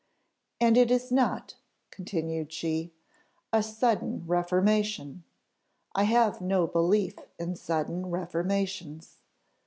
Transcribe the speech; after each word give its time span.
"And 0.59 0.77
it 0.77 0.89
is 0.89 1.11
not," 1.11 1.57
continued 1.91 2.51
she, 2.51 2.91
"a 3.53 3.61
sudden 3.61 4.23
reformation; 4.25 5.23
I 5.93 6.05
have 6.05 6.41
no 6.41 6.65
belief 6.65 7.17
in 7.37 7.55
sudden 7.55 8.07
reformations. 8.09 9.17